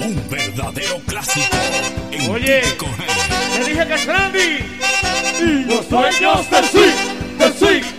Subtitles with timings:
[0.00, 1.56] Un verdadero clásico.
[2.12, 2.62] En Oye,
[3.56, 4.58] te dije que es Randy.
[5.40, 7.97] Y los dueños del swing, del swing.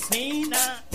[0.00, 0.89] Sneena.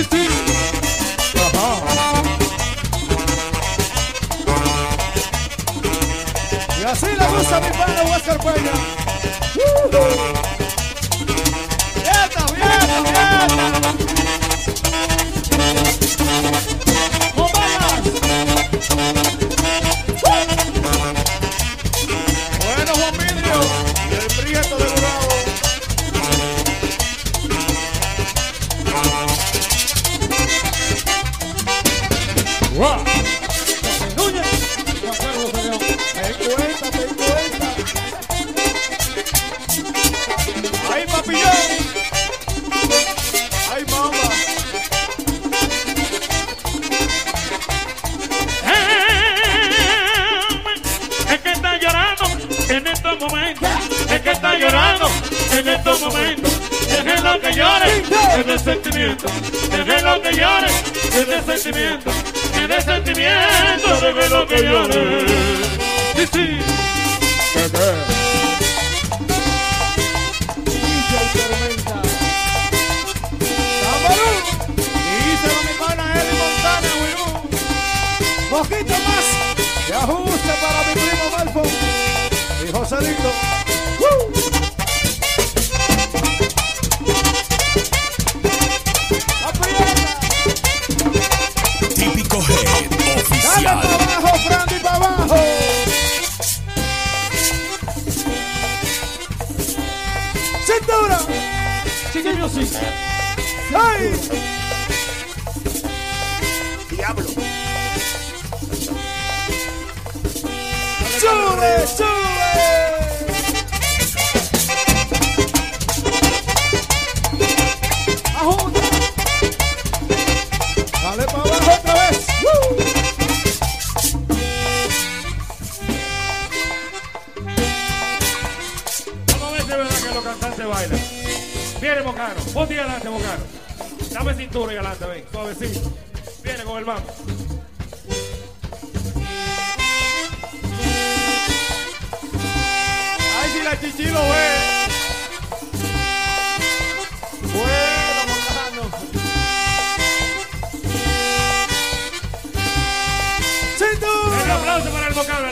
[0.00, 0.02] Y
[6.84, 9.09] así le gusta mi pana Huáscar Peña.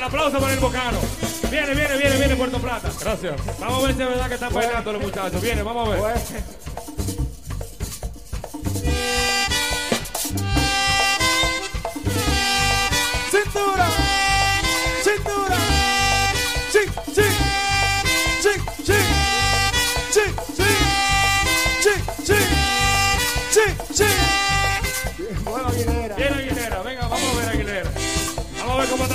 [0.09, 0.99] aplauso para el bocano.
[1.51, 2.91] Viene, viene, viene, viene Puerto Plata.
[3.01, 3.35] Gracias.
[3.61, 5.41] Vamos a ver si es verdad que están bailando los muchachos.
[5.41, 6.01] Viene, vamos a ver.
[6.01, 6.68] Pues,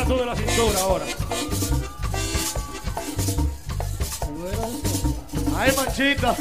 [0.03, 1.05] brazo de la cintura ahora.
[5.55, 6.35] Ay, manchita.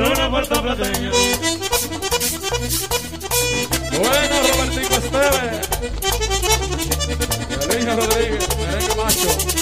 [0.00, 1.10] corona puertoplateña.
[3.98, 5.68] Bueno, Robertico Esteves.
[7.66, 9.59] Feliz Rodríguez, merengue macho.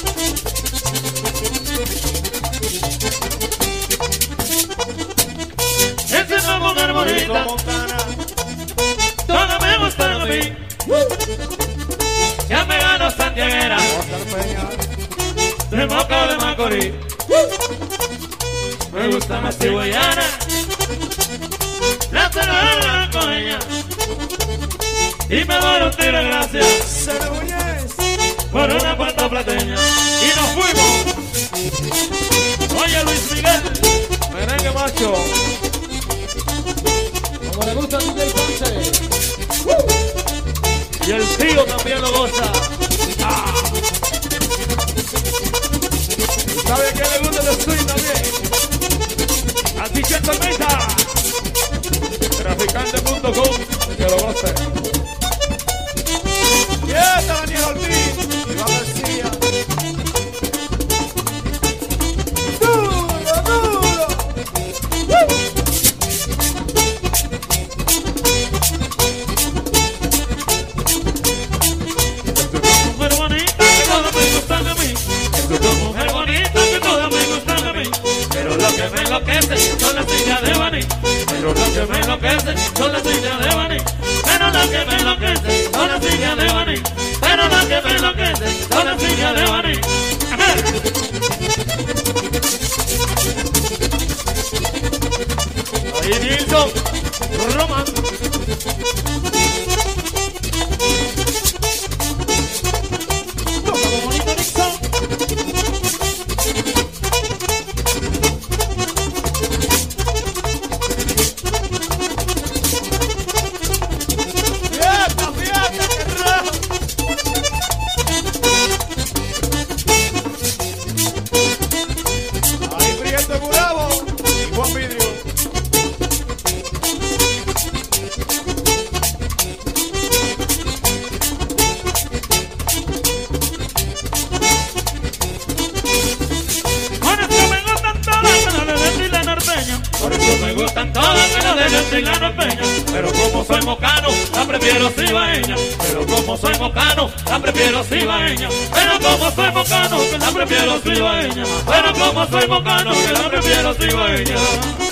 [140.49, 142.63] me gustan todas menos de la cigano peña.
[142.91, 145.57] Pero como soy mocano, la prefiero cibaeña.
[145.79, 148.49] Pero como soy mocano, la prefiero cibaeña.
[148.73, 151.45] Pero como soy mocano, que la prefiero cibaeña.
[151.67, 154.88] Pero como soy mocano, que la prefiero cibaeña.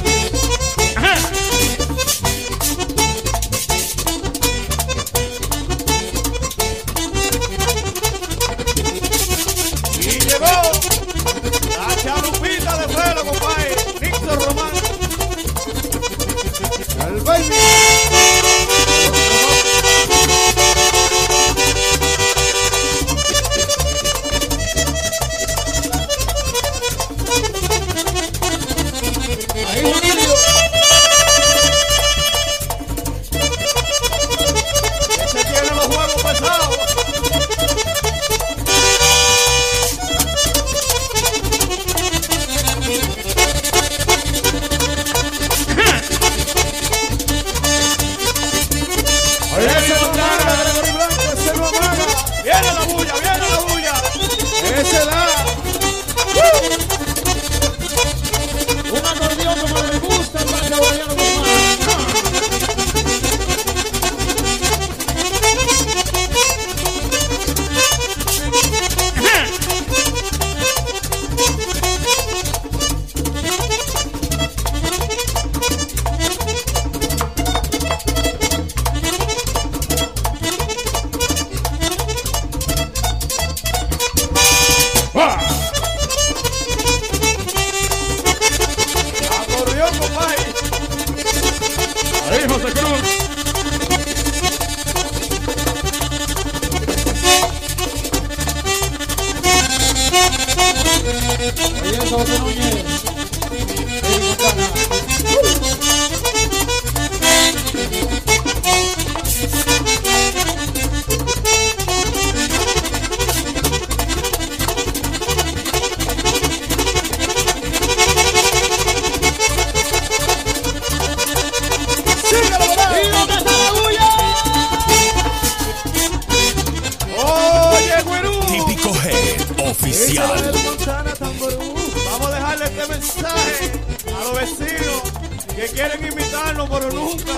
[135.68, 137.32] quieren imitarnos, pero nunca.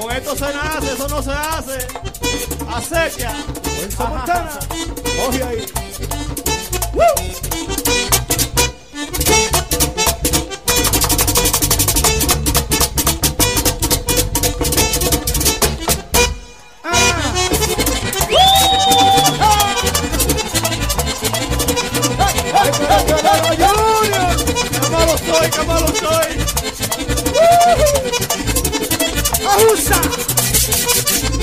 [0.00, 1.86] Con esto se nace, eso no se hace.
[2.68, 3.34] Acequia.
[3.98, 4.58] Montana.
[5.16, 5.66] Coge ahí.
[6.94, 7.04] ¡Woo!
[24.80, 26.43] Camalo soy, Camalo soy.
[29.84, 31.33] Lisa.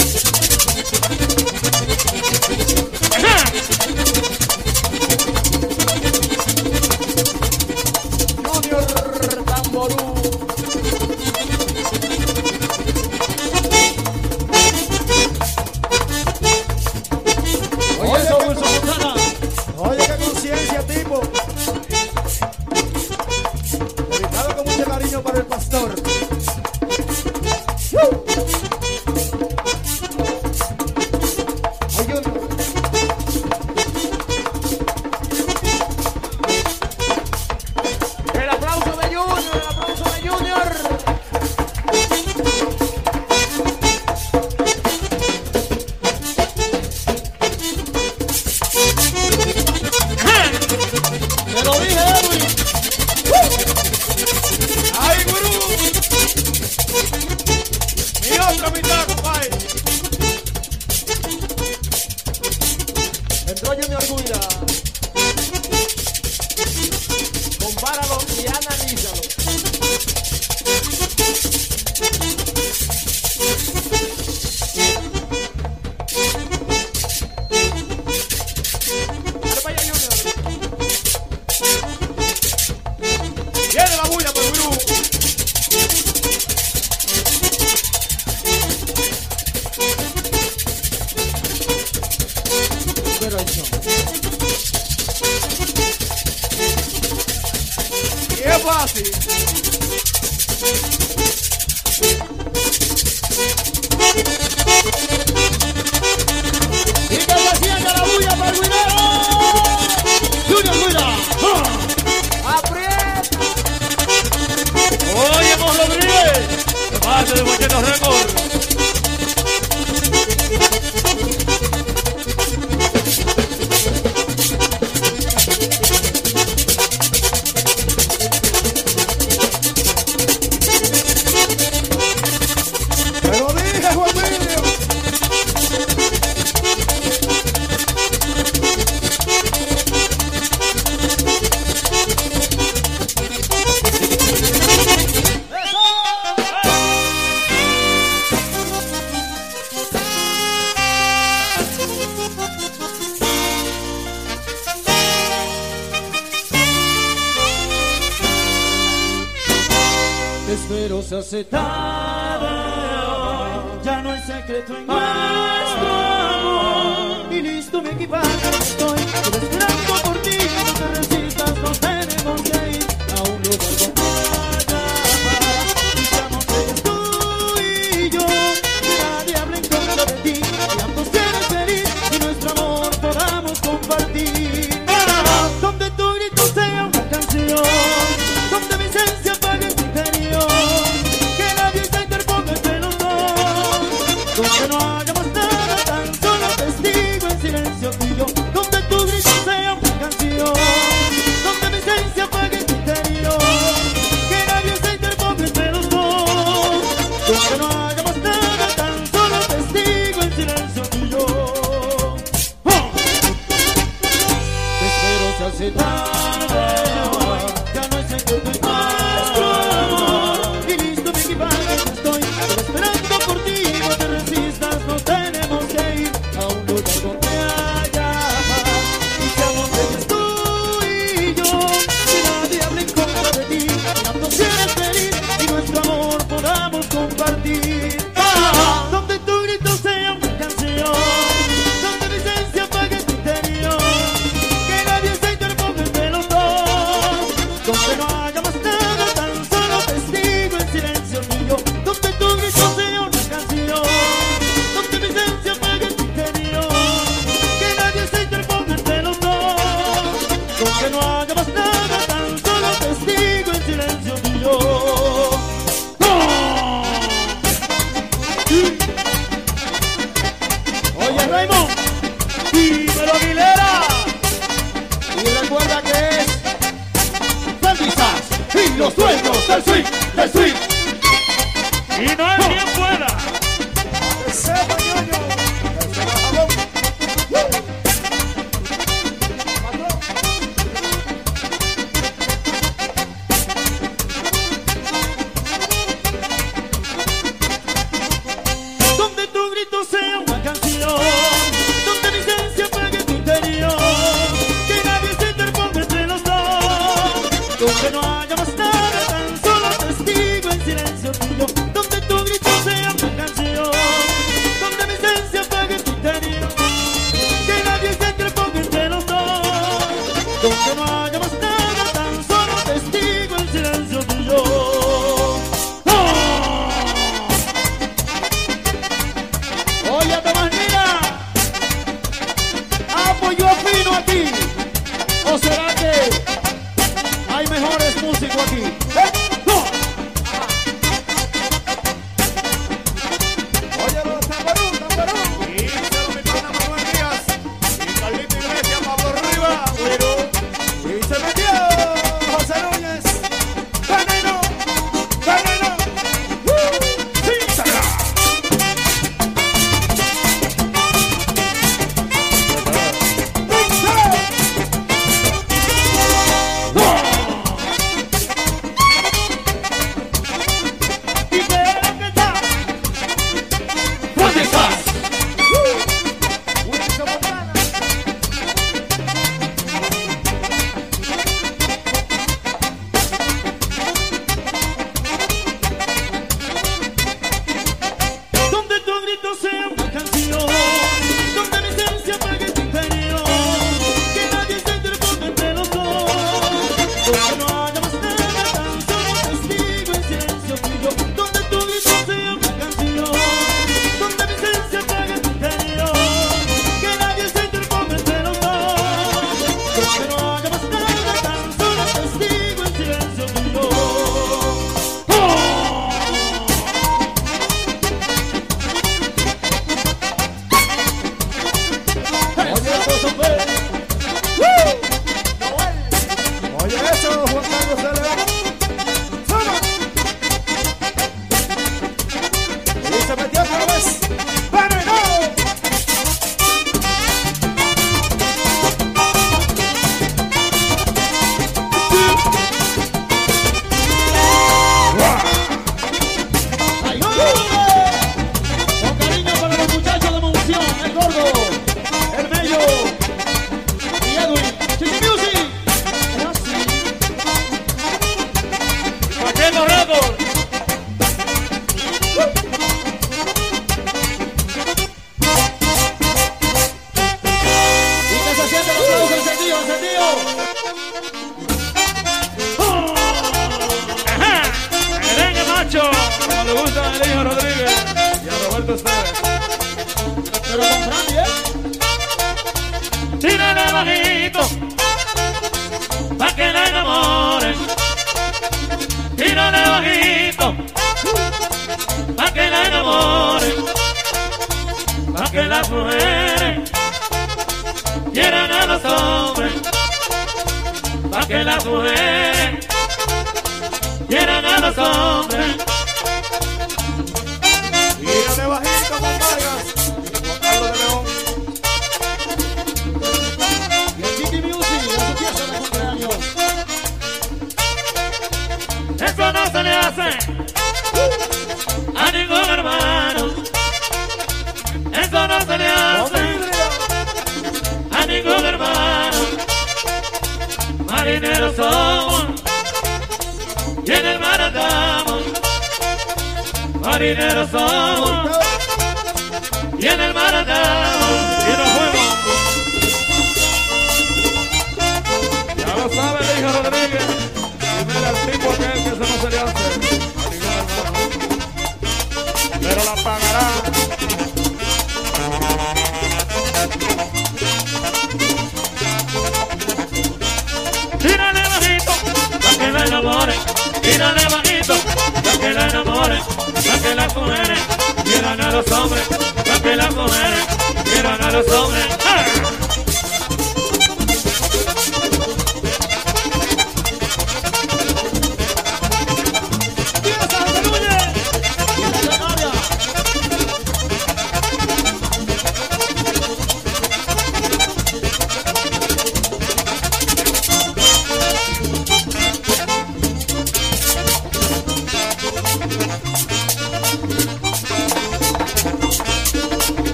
[279.66, 280.71] Dueños del swing,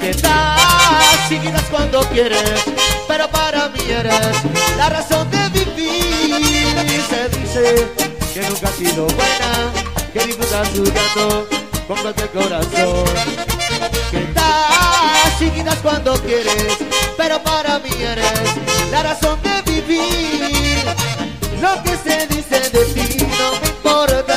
[0.00, 2.60] Que das y quitas cuando quieres,
[3.08, 4.36] pero para mí eres
[4.76, 6.36] la razón de vivir.
[6.84, 7.88] Y se dice
[8.34, 9.72] que nunca has sido buena,
[10.12, 11.48] que disfrutas jugando
[11.88, 13.04] con el corazón.
[14.10, 16.76] Que das y quitas cuando quieres,
[17.16, 18.50] pero para mí eres
[18.90, 20.84] la razón de vivir.
[21.60, 24.29] Lo que se dice de ti no me importa.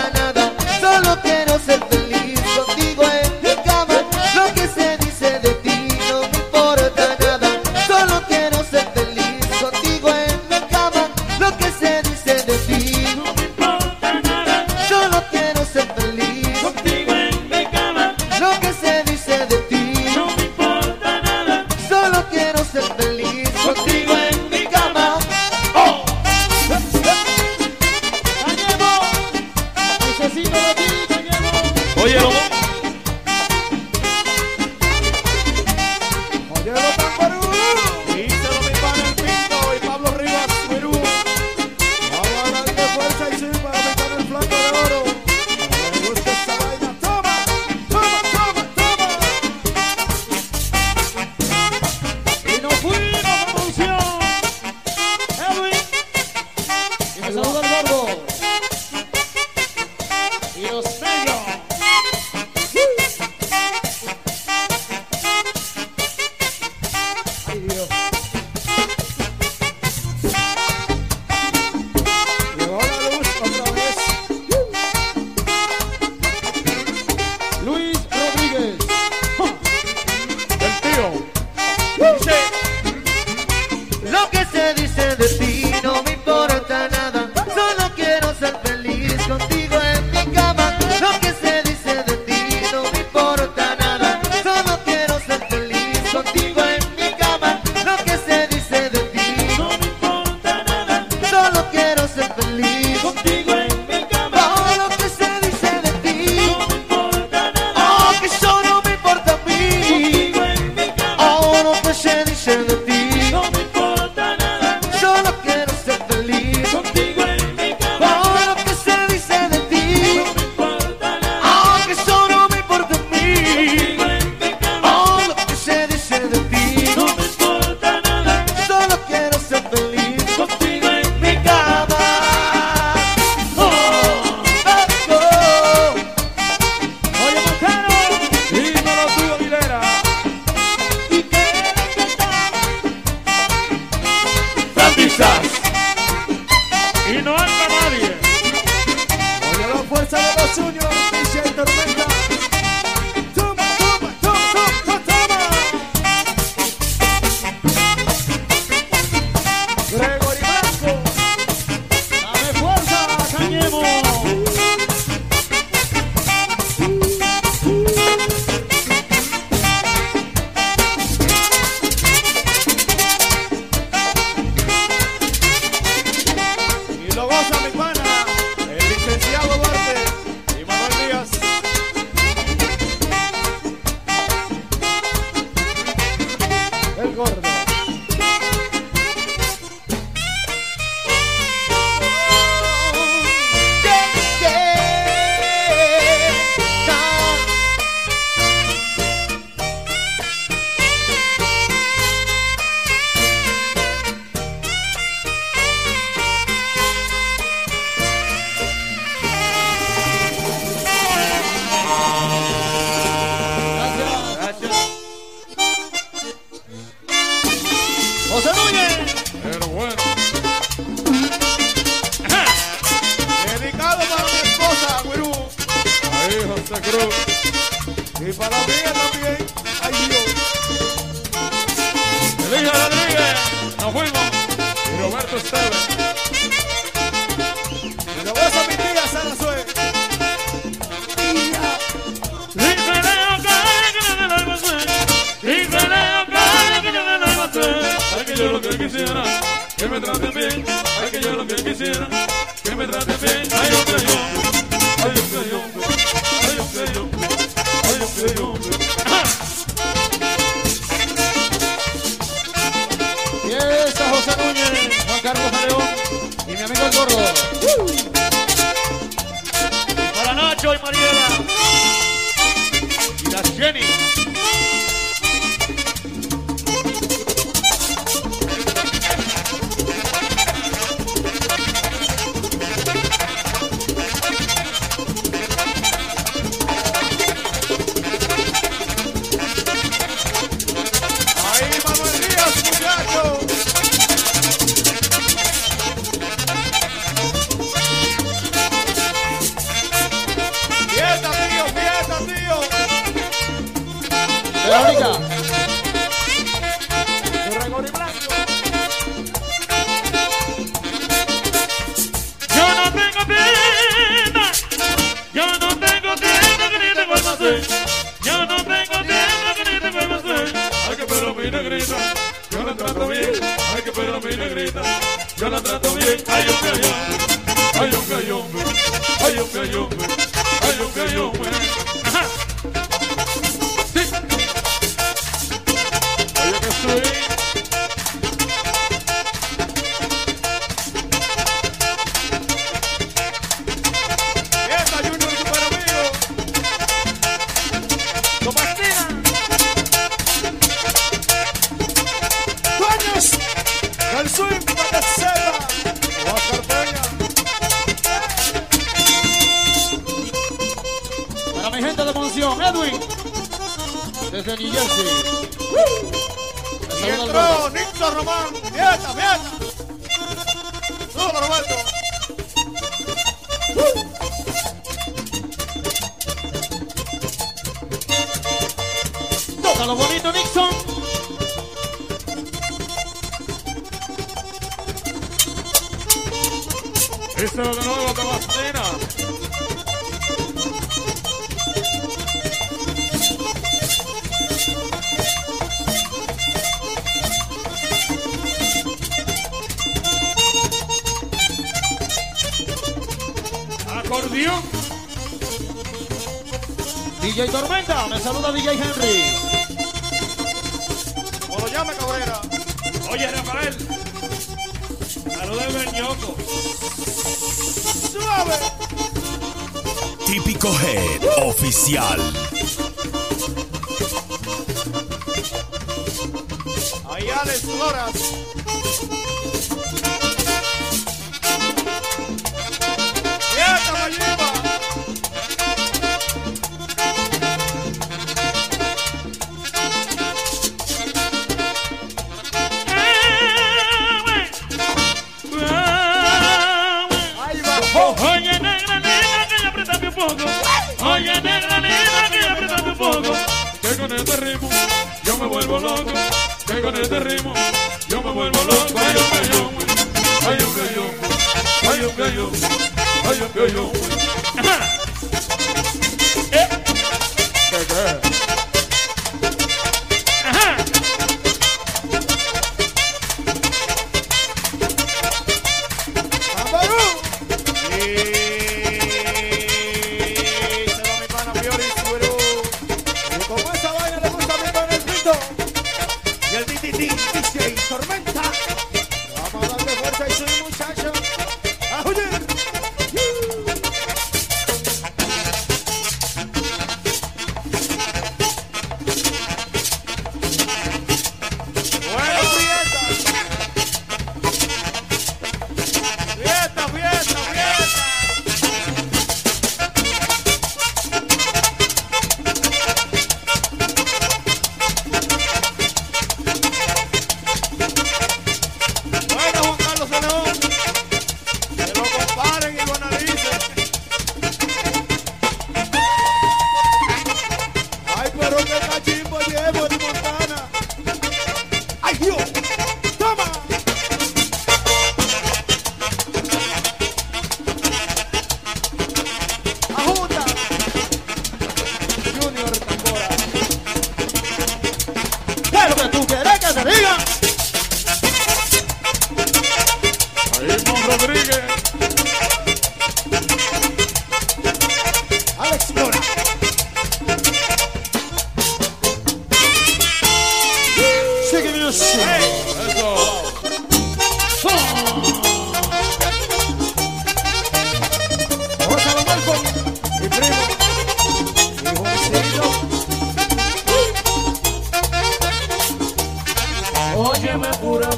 [427.44, 429.33] Ahí Alex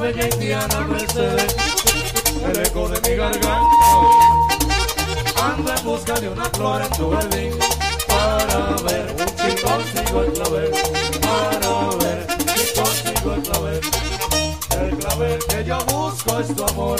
[0.06, 1.56] bella indiana Mercedes,
[2.45, 3.62] el eco de mi garganta.
[5.41, 7.53] Anda en busca de una flor en tu jardín,
[8.08, 10.72] para ver un chico el clavel,
[11.22, 12.28] para ver
[12.78, 13.82] un el clavel.
[14.80, 16.99] El clavel que yo busco es tu amor,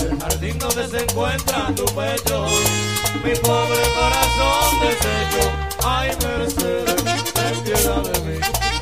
[0.00, 2.46] el jardín donde se encuentra tu pecho,
[3.22, 5.50] mi pobre corazón deshecho.
[5.84, 7.04] Ay, Mercedes,
[7.36, 8.79] entienda de mí.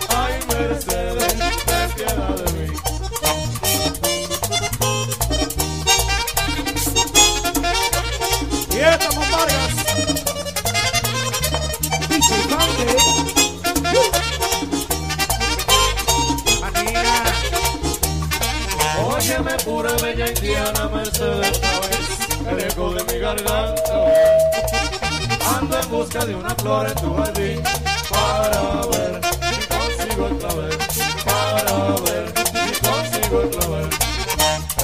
[26.09, 27.63] busca de una flor en tu jardín
[28.09, 29.21] para ver
[29.53, 30.79] si consigo el clavel,
[31.25, 33.89] para ver si consigo el clavel.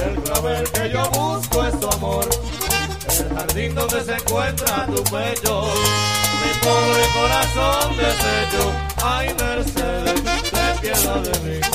[0.05, 2.29] El clavel que yo busco es tu amor,
[3.09, 5.63] el jardín donde se encuentra tu pecho.
[6.43, 8.71] Mi pobre corazón de sello,
[9.03, 11.74] ay Mercedes, ten piedad de mí.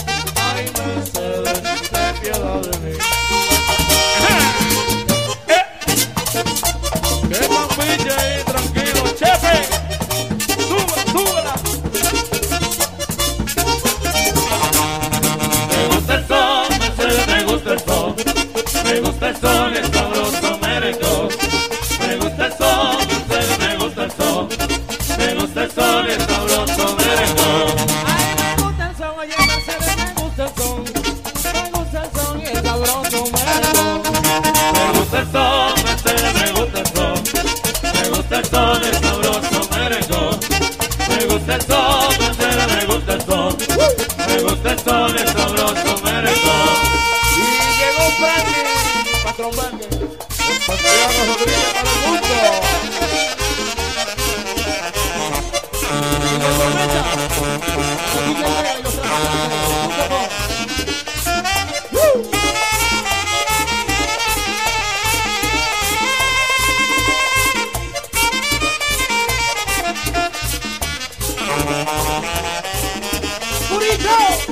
[73.91, 74.47] Angelito.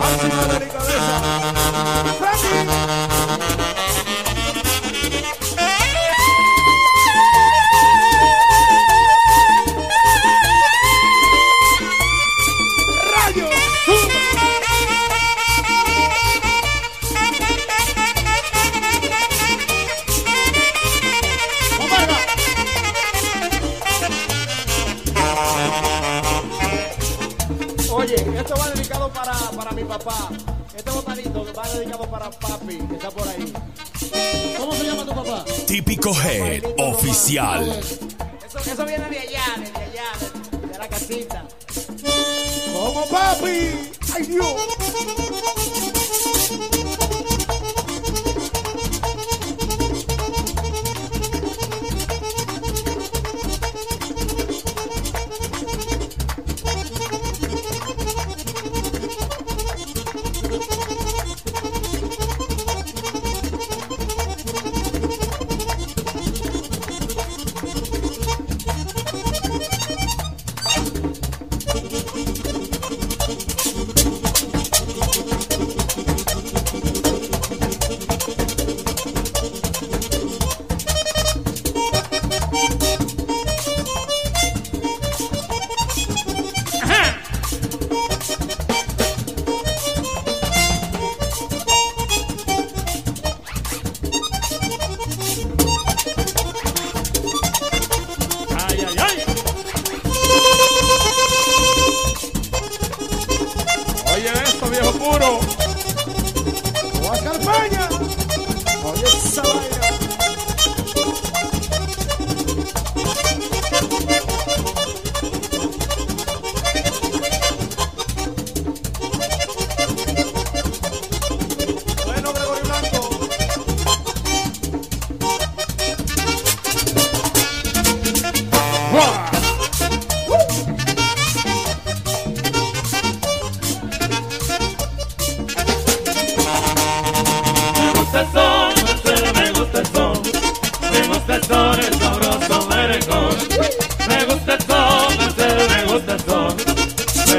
[0.00, 0.67] Angelito.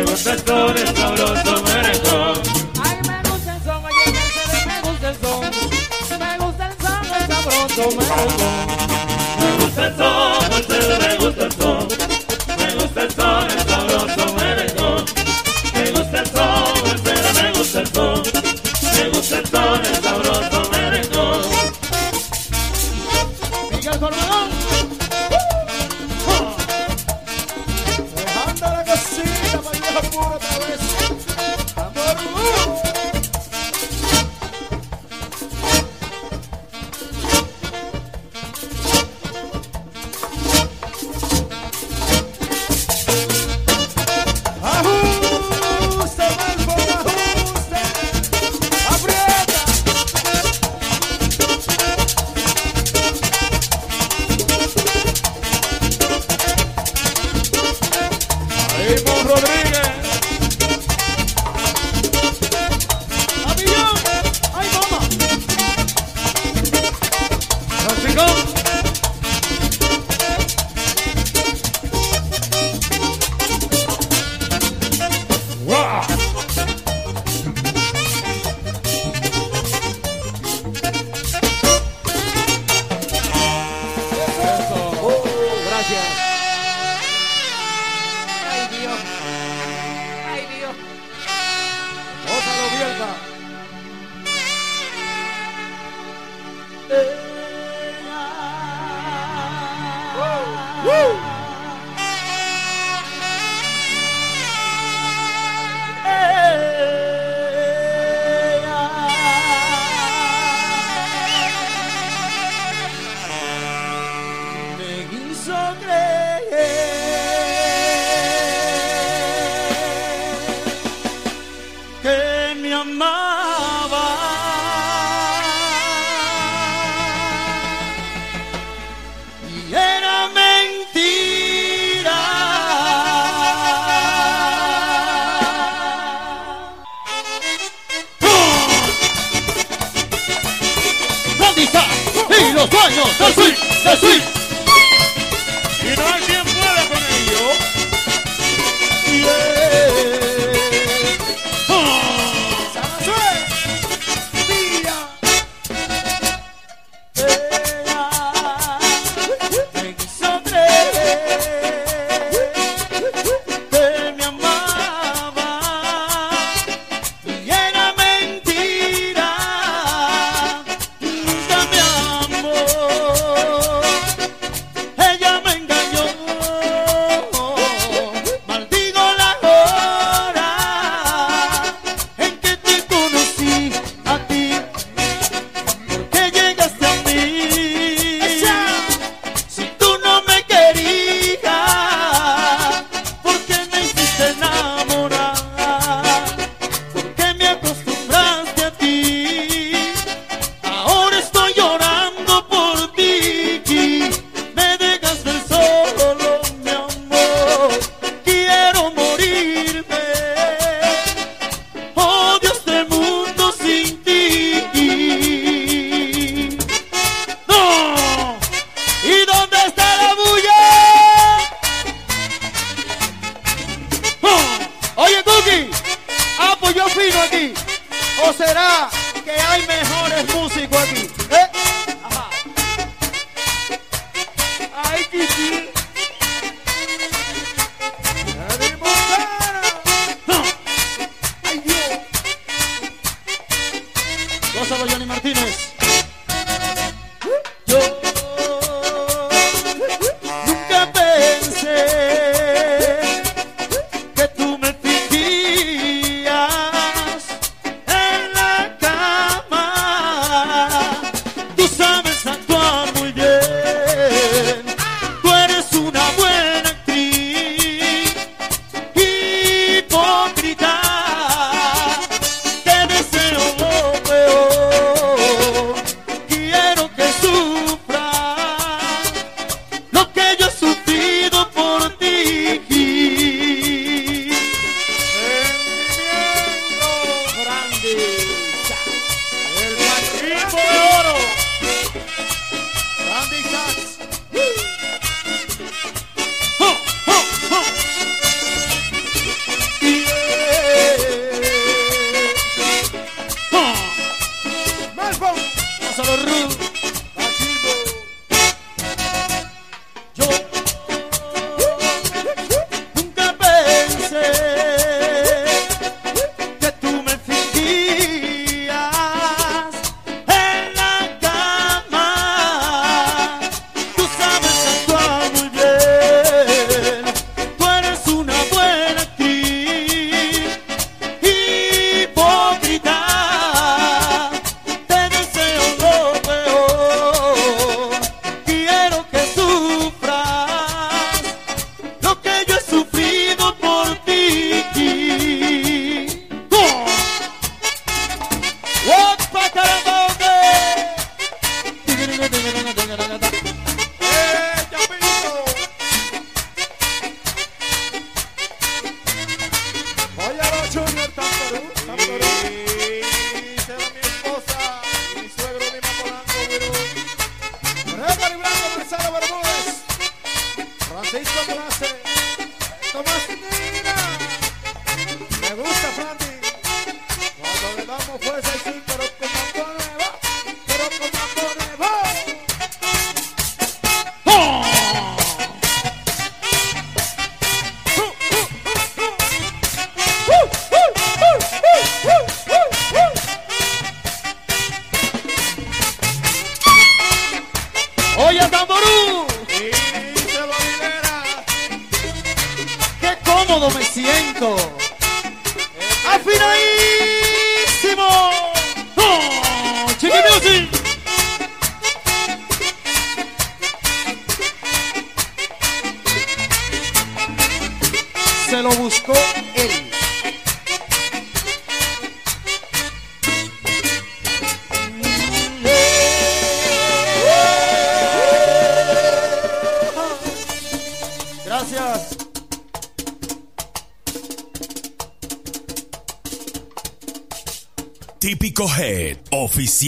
[0.10, 1.39] los actores.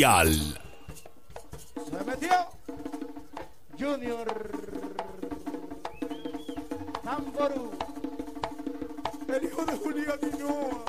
[0.02, 0.58] Mundial.
[1.76, 2.32] Se metió
[3.80, 4.52] Junior
[7.04, 7.72] Tamboru,
[9.28, 10.86] el hijo de Julián Dinoa.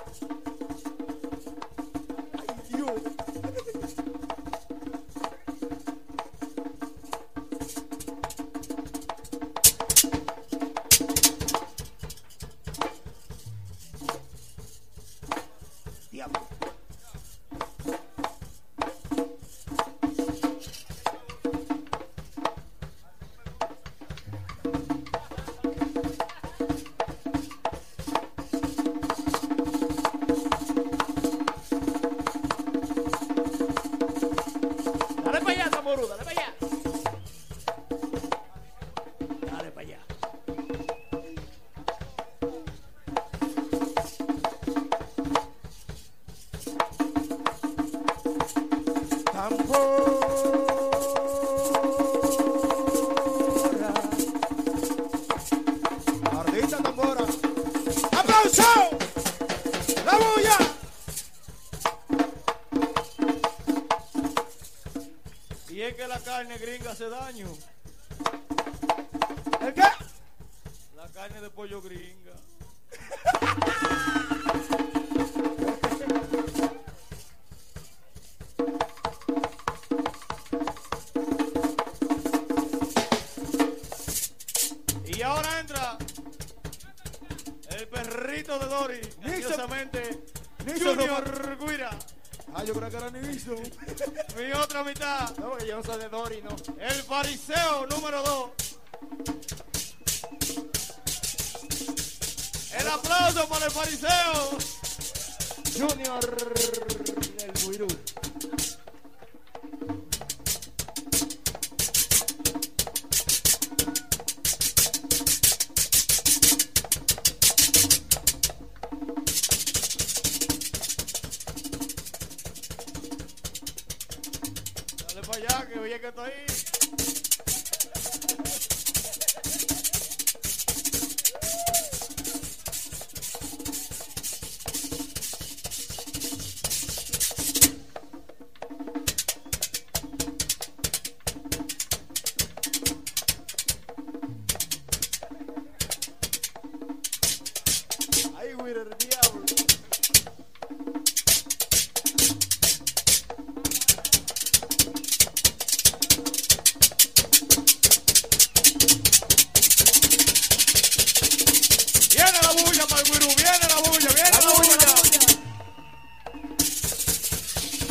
[162.86, 164.76] para el guirú, viene la bulla, viene la, bulla.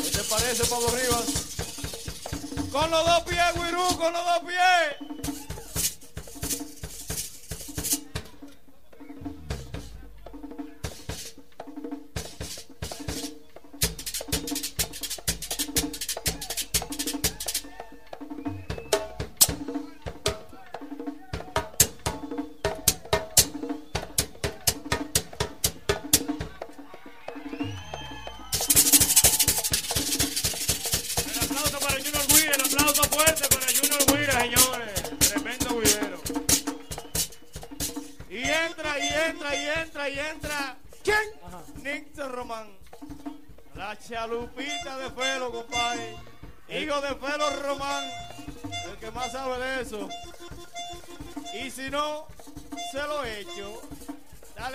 [0.04, 1.26] ¿Qué te parece, Pablo Rivas?
[2.72, 5.01] Con los dos pies, guirú, con los dos pies.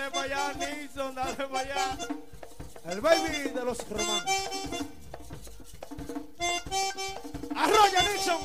[0.07, 1.97] Dale para allá, Nilsson, dale para allá.
[2.89, 4.23] El baby de los romanos.
[7.53, 8.39] Arroya, Nilsson.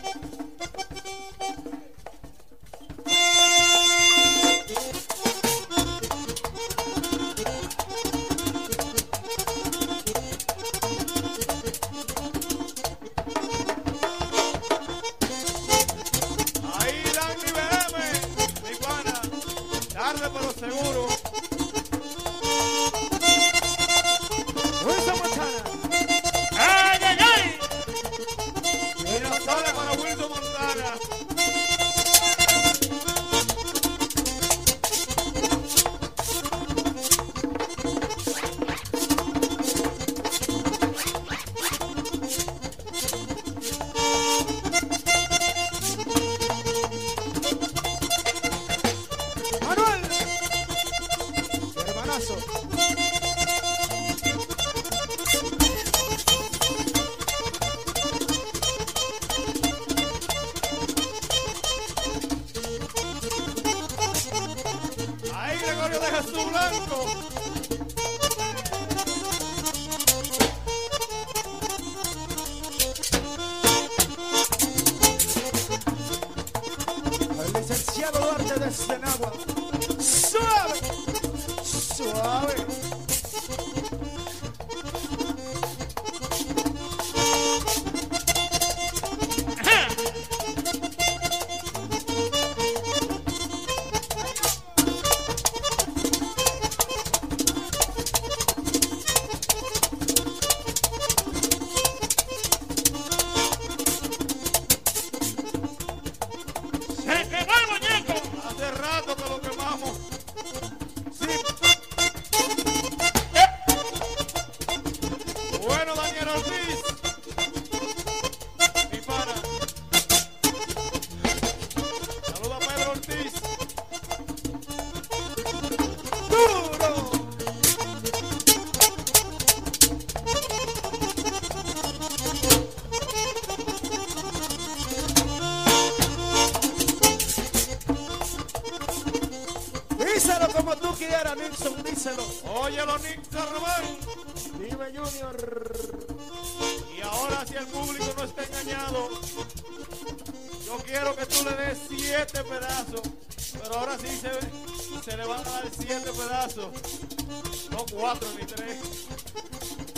[156.56, 159.06] No cuatro ni tres.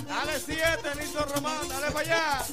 [0.07, 2.47] Dale siete, listo Román, dale para allá.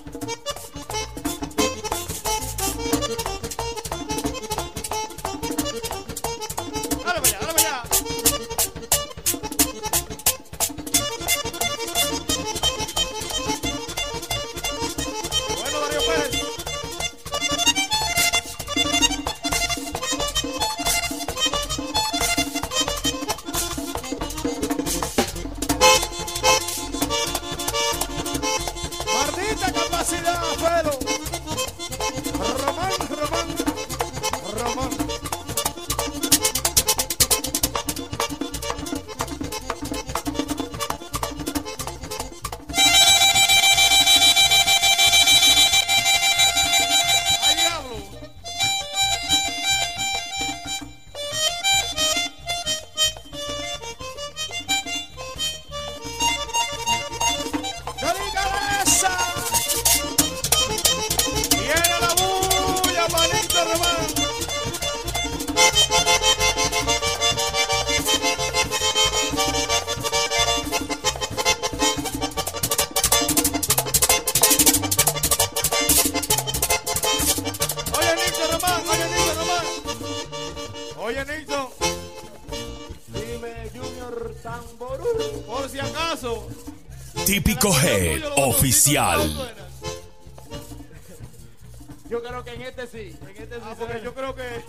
[92.10, 94.64] Yo creo que en este sí, en este sí, porque yo creo que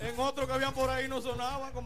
[0.00, 1.72] en otro que habían por ahí no sonaba.
[1.72, 1.83] como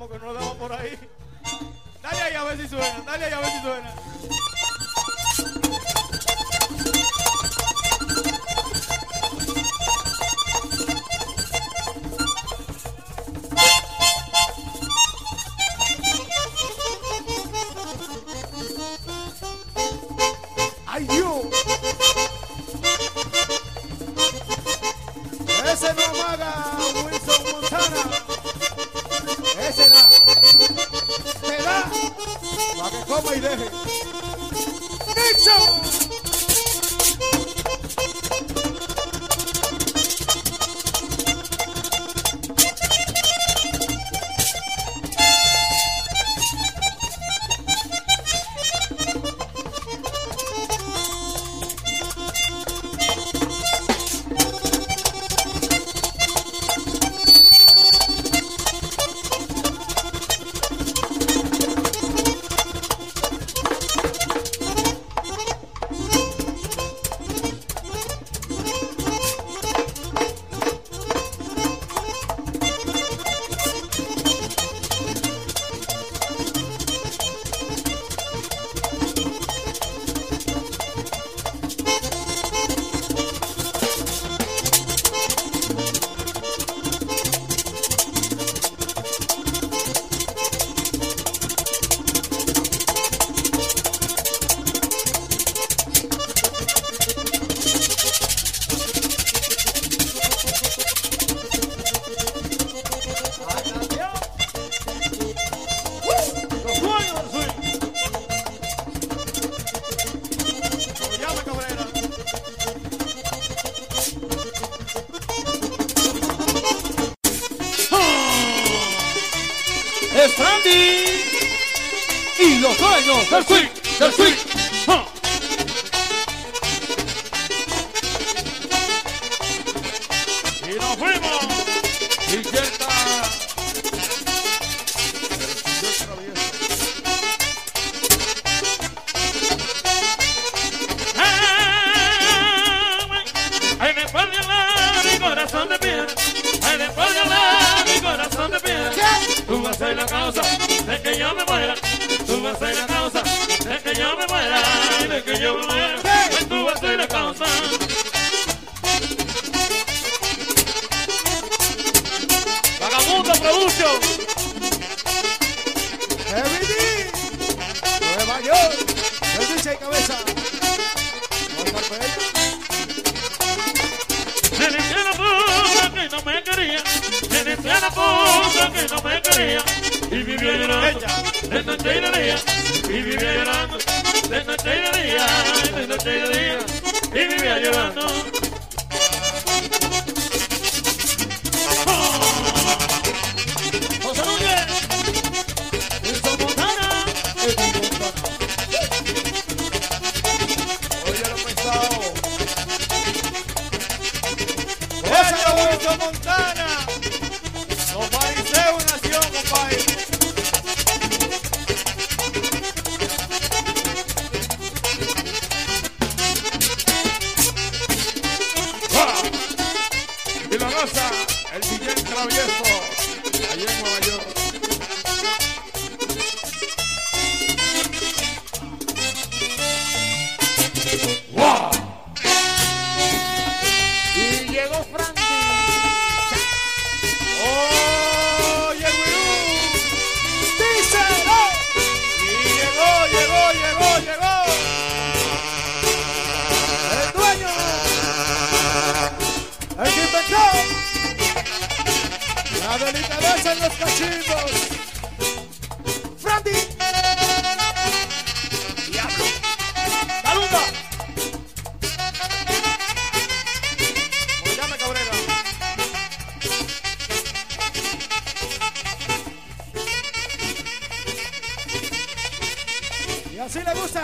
[124.01, 124.68] los dueños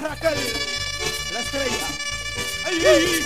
[0.05, 0.39] Raquel,
[1.33, 1.87] la estrella.
[2.67, 3.25] ¡Ay,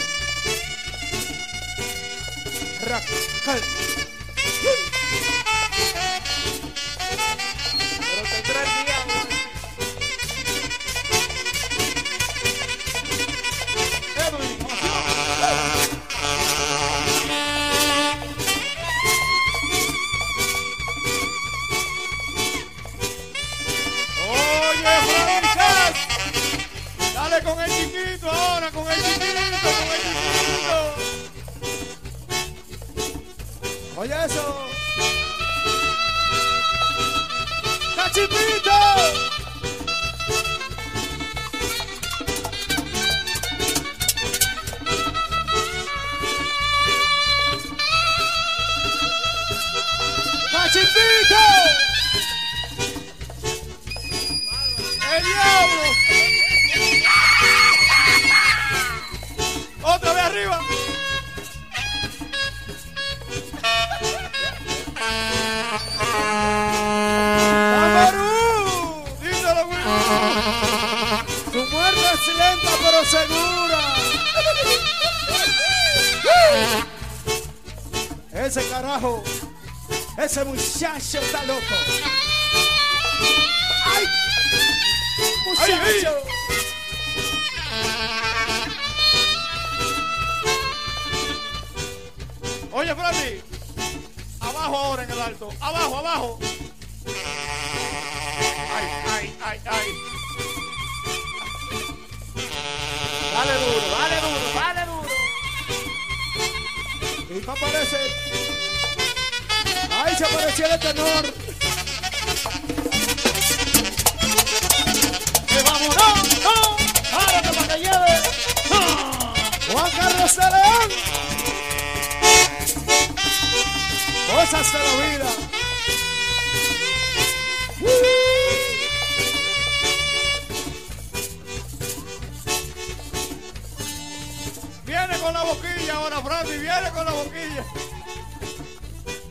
[135.19, 137.65] viene con la boquilla ahora, Francis, viene con la boquilla.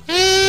[0.08, 0.47] Mm.